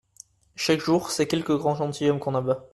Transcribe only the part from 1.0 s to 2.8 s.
c’est quelque grand gentilhomme qu’on abat.